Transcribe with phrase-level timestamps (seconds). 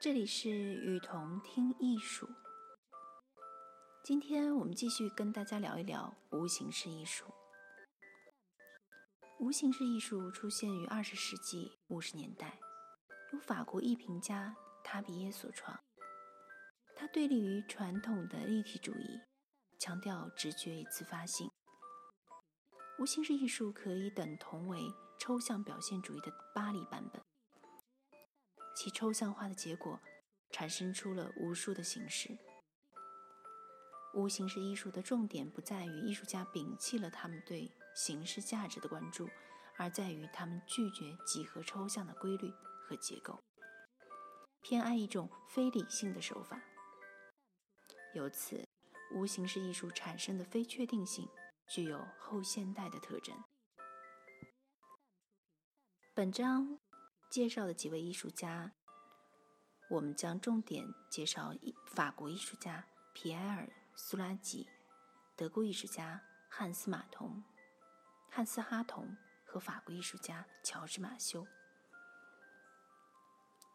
[0.00, 2.28] 这里是雨桐听艺术。
[4.04, 7.24] 今天我们继续跟大家聊一聊无形式艺术。
[9.40, 12.60] 无形式艺术出现于二十世纪五十年代，
[13.32, 15.76] 由法国艺评家塔比耶所创。
[16.94, 19.20] 它对立于传统的立体主义，
[19.80, 21.50] 强调直觉与自发性。
[23.00, 24.78] 无形式艺术可以等同为
[25.18, 27.20] 抽象表现主义的巴黎版本。
[28.80, 30.00] 其抽象化的结果，
[30.50, 32.38] 产生出了无数的形式。
[34.14, 39.28] 无形式艺术的重点不在于艺术家摒弃了他们对形式价值的关注，
[39.76, 42.48] 而在于他们拒绝几何抽象的规律
[42.86, 43.42] 和结构，
[44.60, 46.62] 偏爱一种非理性的手法。
[48.14, 48.64] 由此，
[49.12, 51.28] 无形式艺术产生的非确定性
[51.68, 53.34] 具有后现代的特征。
[56.14, 56.78] 本章。
[57.30, 58.72] 介绍的几位艺术家，
[59.88, 61.54] 我们将重点介绍
[61.86, 63.64] 法国艺术家皮埃尔·
[63.96, 64.68] 苏拉吉、
[65.34, 67.42] 德国艺术家汉斯·马童、
[68.30, 71.46] 汉斯·哈同和法国艺术家乔治·马修。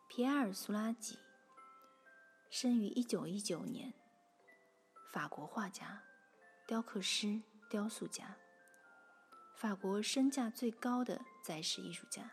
[0.08, 1.18] 皮埃尔·苏拉吉
[2.52, 3.92] 生于1919年，
[5.12, 6.04] 法国画家、
[6.68, 8.38] 雕刻师、雕塑家，
[9.56, 12.30] 法国身价最高的在世艺术家。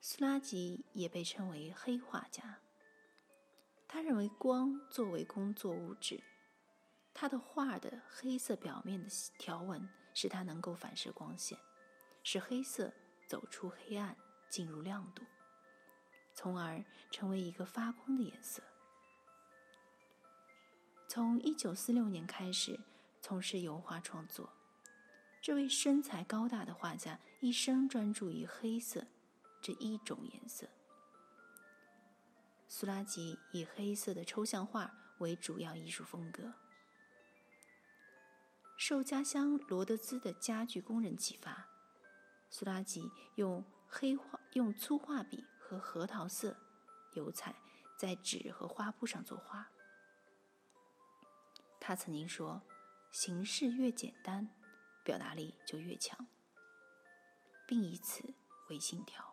[0.00, 2.60] 苏拉吉也被称为黑画家。
[3.86, 6.22] 他认为光作为工作物质，
[7.12, 11.58] 他的画的黑色表面的条纹使它能够反射光线，
[12.22, 12.92] 使黑色
[13.26, 14.16] 走出黑暗，
[14.48, 15.24] 进入亮度，
[16.34, 18.62] 从而成为一个发光的颜色。
[21.08, 22.78] 从1946年开始
[23.22, 24.52] 从事油画创作，
[25.40, 29.06] 这位身材高大的画家一生专注于黑色。
[29.60, 30.68] 这一种颜色，
[32.68, 36.54] 苏拉吉以黑色的抽象画为主要艺术风格。
[38.76, 41.68] 受家乡罗德兹的家具工人启发，
[42.48, 43.02] 苏拉吉
[43.34, 46.56] 用黑画、用粗画笔和核桃色
[47.14, 47.54] 油彩
[47.98, 49.68] 在纸和花布上作画。
[51.80, 52.62] 他曾经说
[53.10, 54.48] ：“形式越简单，
[55.02, 56.26] 表达力就越强。”
[57.66, 58.34] 并以此
[58.70, 59.27] 为信条。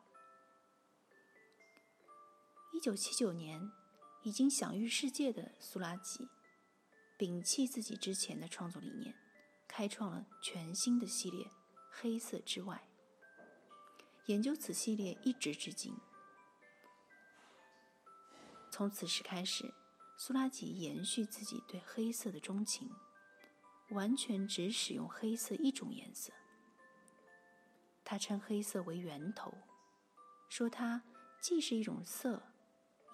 [2.75, 3.72] 一九七九年，
[4.24, 6.28] 已经享誉世界的苏拉吉，
[7.18, 9.16] 摒弃自己之前的创作理念，
[9.66, 11.50] 开创了全新的系列——
[11.90, 12.85] 黑色之外。
[14.25, 15.96] 研究此系列一直至今。
[18.69, 19.74] 从此时开始，
[20.18, 22.91] 苏拉吉延续自己对黑色的钟情，
[23.91, 26.34] 完全只使用黑色一种颜色。
[28.03, 29.53] 他称黑色为源头，
[30.50, 31.02] 说它
[31.40, 32.44] 既是一种色。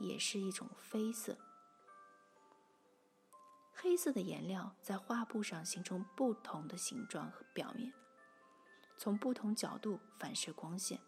[0.02, 1.38] 也是一种绯色。
[3.74, 7.92] 黑色的颜料在画布上形成不同的形状和表面，
[8.98, 11.00] 从不同角度反射光线。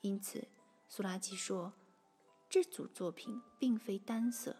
[0.00, 0.48] 因此，
[0.88, 1.72] 苏拉基说，
[2.48, 4.56] 这组作品并非单色，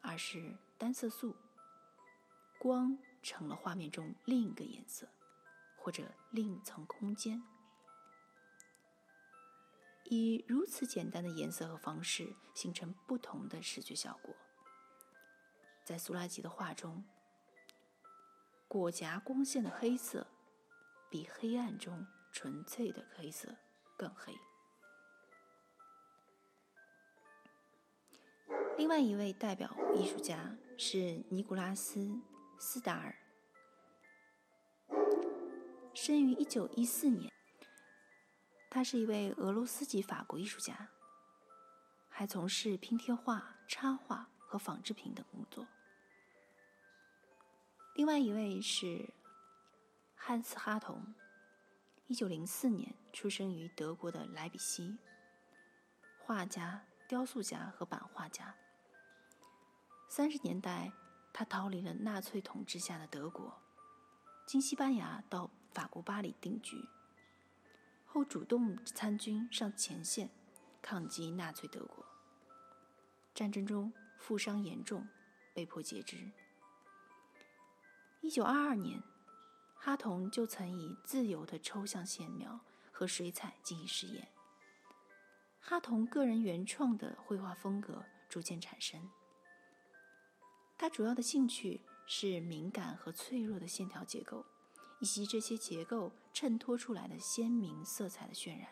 [0.00, 1.36] 而是单色素。
[2.58, 5.06] 光成了画面中另一个颜色，
[5.76, 7.42] 或者另一层空间。
[10.08, 14.34] 以如此简单的颜色和方式形成不同的视觉效果。
[15.84, 17.04] 在苏拉吉的画中，
[18.68, 20.26] 裹夹光线的黑色
[21.10, 23.56] 比黑暗中纯粹的黑色
[23.96, 24.34] 更黑。
[28.76, 32.00] 另外一位代表艺术家是尼古拉斯·
[32.58, 33.16] 斯达尔，
[35.94, 37.35] 生于一九一四年。
[38.76, 40.88] 他是一位俄罗斯籍法国艺术家，
[42.10, 45.66] 还从事拼贴画、插画和纺织品等工作。
[47.94, 49.14] 另外一位是
[50.14, 51.14] 汉斯·哈同，
[52.06, 54.98] 一九零四年出生于德国的莱比锡，
[56.18, 58.54] 画家、雕塑家和版画家。
[60.10, 60.92] 三十年代，
[61.32, 63.58] 他逃离了纳粹统治下的德国，
[64.46, 66.86] 经西班牙到法国巴黎定居。
[68.16, 70.30] 后主动参军上前线，
[70.80, 72.02] 抗击纳粹德国。
[73.34, 75.06] 战争中负伤严重，
[75.52, 76.16] 被迫截肢。
[78.22, 79.02] 一九二二年，
[79.74, 82.58] 哈同就曾以自由的抽象线描
[82.90, 84.26] 和水彩进行实验。
[85.60, 89.10] 哈同个人原创的绘画风格逐渐产生。
[90.78, 94.46] 他主要的兴趣是敏感和脆弱的线条结构。
[95.00, 98.68] 以及这些结构衬托出来的鲜明色彩的渲染。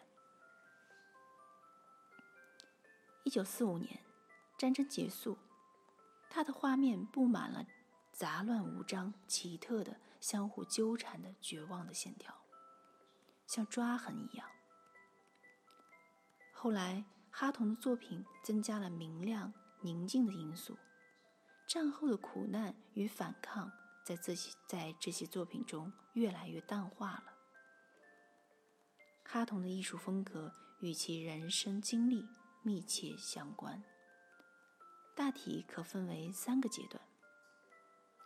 [3.24, 4.02] 一九四五年，
[4.58, 5.38] 战争结束，
[6.28, 7.66] 他的画面布满了
[8.12, 12.34] 杂乱无章、奇特的、相互纠缠的、绝望的线条，
[13.46, 14.46] 像抓痕一样。
[16.52, 20.78] 后来，哈同的作品增加了明亮、宁静的因素，
[21.66, 23.72] 战后的苦难与反抗
[24.04, 27.32] 在这些在这些作品中越来越淡化了。
[29.24, 32.28] 哈同的艺术风格与其人生经历
[32.62, 33.82] 密切相关，
[35.16, 37.02] 大体可分为三个阶段：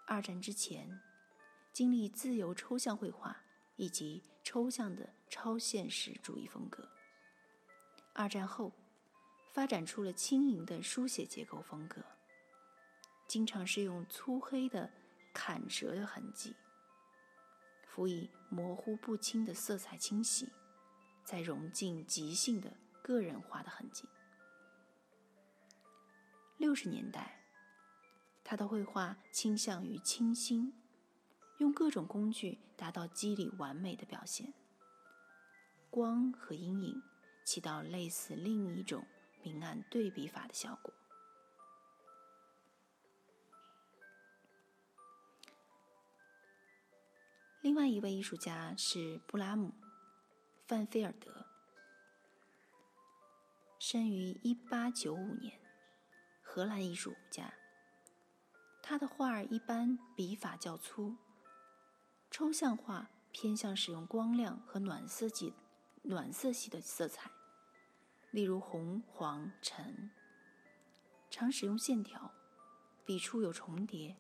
[0.06, 1.00] 二战之前，
[1.72, 3.44] 经历自由抽象绘画
[3.76, 6.82] 以及抽象的超现实主义风格；
[8.12, 8.72] 二战后，
[9.52, 12.02] 发展出了轻盈的书写结构风格，
[13.28, 14.90] 经常是用粗黑的
[15.40, 16.56] 砍折的痕迹，
[17.87, 20.52] 辅以模糊不清的色彩清洗。
[21.25, 24.08] 再融进即兴的个人化的痕迹。
[26.56, 27.44] 六十年代，
[28.43, 30.73] 他的绘画倾向于清新，
[31.58, 34.52] 用各种工具达到肌理完美的表现。
[35.88, 37.00] 光和阴影
[37.44, 39.06] 起到类似另一种
[39.43, 40.93] 明暗对比法的效果。
[47.60, 49.72] 另外一位艺术家是布拉姆。
[50.66, 51.46] 范菲尔德
[53.78, 55.58] 生于一八九五年，
[56.43, 57.55] 荷兰艺术家。
[58.82, 61.16] 他的画儿一般笔法较粗，
[62.31, 65.54] 抽象画偏向使用光亮和暖色系、
[66.02, 67.31] 暖色系的色彩，
[68.31, 70.11] 例如红、黄、橙。
[71.31, 72.31] 常使用线条，
[73.06, 74.16] 笔触有重叠。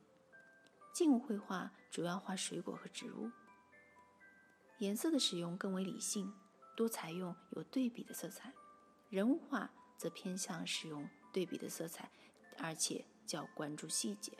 [0.98, 3.30] 静物绘画主要画水果和植物。
[4.78, 6.34] 颜色的使用更为理性，
[6.74, 8.50] 多采用有对比的色彩；
[9.08, 12.10] 人物画则偏向使用对比的色彩，
[12.58, 14.36] 而且较关注细节。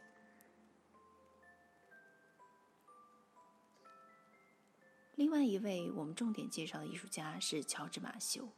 [5.15, 8.49] 另外一位我们重点介绍的艺术家是乔治·马修。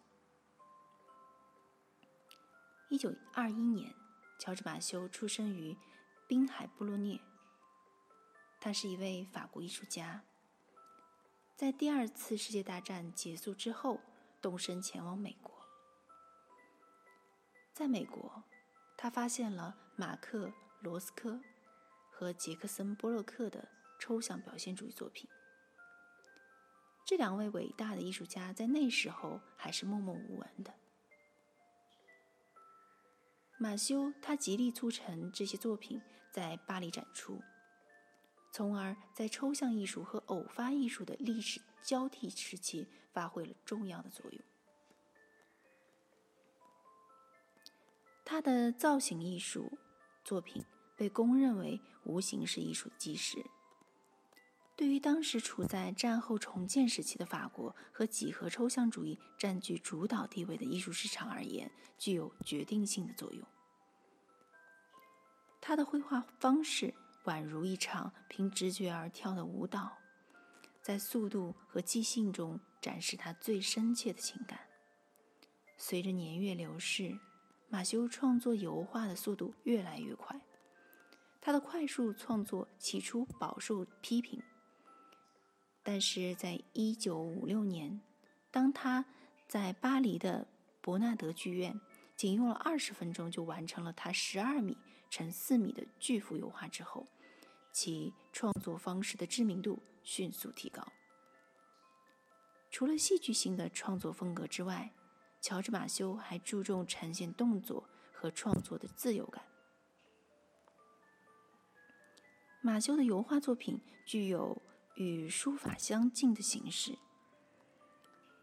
[2.89, 3.95] 一九二一年，
[4.39, 5.77] 乔治·马修出生于
[6.27, 7.21] 滨海布洛涅，
[8.61, 10.23] 他是一位法国艺术家。
[11.57, 14.01] 在第二次世界大战结束之后，
[14.41, 15.53] 动身前往美国。
[17.73, 18.45] 在美国，
[18.97, 20.49] 他发现了马克·
[20.81, 21.41] 罗斯科
[22.11, 23.67] 和杰克森·波洛克的
[23.99, 25.29] 抽象表现主义作品。
[27.07, 30.75] 这两位伟大的艺术家在那时候还是默默无闻的。
[33.59, 37.43] 马修他极力促成这些作品在巴黎展出。
[38.53, 44.41] 从而在抽象艺术和偶发艺术的历史交替时期发挥了重要的作用。
[48.25, 49.79] 他的造型艺术
[50.25, 50.65] 作品
[50.97, 53.45] 被公认为无形式艺术的基石，
[54.77, 63.47] 对于当时处在战后重建时期的法国和几何抽象主义占据主导地位的艺术市场而言，具有决定性的作用。
[65.61, 66.95] 他的绘画方式。
[67.25, 69.97] 宛如一场凭直觉而跳的舞蹈，
[70.83, 74.59] 在速度和即兴中展示他最深切的情感。
[75.77, 77.19] 随着年月流逝，
[77.69, 80.41] 马修创作油画的速度越来越快。
[81.41, 84.43] 他的快速创作起初饱受批评，
[85.83, 88.01] 但是在一九五六年，
[88.51, 89.05] 当他
[89.47, 90.47] 在巴黎的
[90.83, 91.81] 伯纳德剧院
[92.15, 94.77] 仅用了二十分钟就完成了他十二米
[95.11, 97.07] 乘四米的巨幅油画之后，
[97.73, 100.87] 其创作方式的知名度迅速提高。
[102.71, 104.93] 除了戏剧性的创作风格之外，
[105.41, 109.45] 乔治·马修还注重呈现动作和创作的自由感。
[112.63, 114.63] 马修的油画作品具有
[114.95, 116.97] 与书法相近的形式，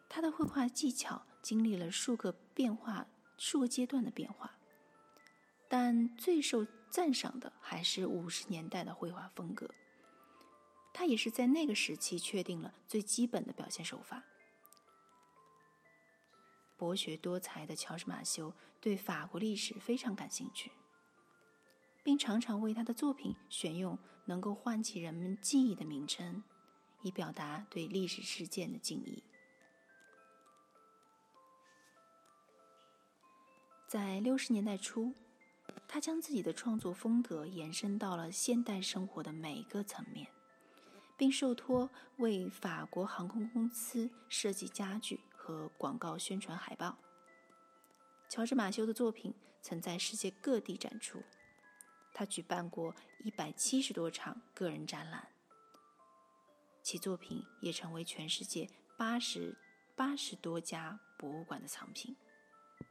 [0.09, 3.07] 他的绘画技巧经历了数个变化、
[3.37, 4.56] 数个阶段的变化，
[5.67, 6.65] 但最受。
[6.89, 9.69] 赞赏的还是五十年代的绘画风格，
[10.93, 14.23] 他也是在那个时期确定了最基本的表现手法。
[16.77, 20.71] 博学多才的乔治·马修对法国历史非常感兴趣，
[22.03, 26.41] 并常常为他的作品选用能够唤起人们记忆的名称，
[27.01, 29.21] 以表达对历史事件的敬意。
[33.85, 35.13] 在六十年代初。
[35.87, 40.27] 他将自己的创作风格延伸到了现代生活的每个层面，
[41.15, 46.97] 并受托为法国航空公司设计家具和广告宣传海报。
[48.27, 51.23] 乔治·马修的作品曾在世界各地展出，
[52.13, 55.29] 他举办过一百七十多场个人展览，
[56.83, 59.57] 其作品也成为全世界八十
[59.95, 62.15] 八十多家博物馆的藏品。